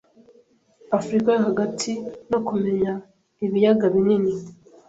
[0.97, 1.91] Afurika yo hagati
[2.31, 2.93] no kumenya
[3.45, 4.31] ibiyaga binini.